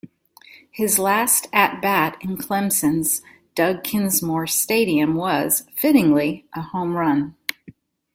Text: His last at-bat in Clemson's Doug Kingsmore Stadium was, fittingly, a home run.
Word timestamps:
His 0.71 0.97
last 0.97 1.45
at-bat 1.53 2.17
in 2.21 2.35
Clemson's 2.35 3.21
Doug 3.53 3.83
Kingsmore 3.83 4.49
Stadium 4.49 5.13
was, 5.13 5.65
fittingly, 5.75 6.47
a 6.55 6.61
home 6.61 6.95
run. 6.95 7.35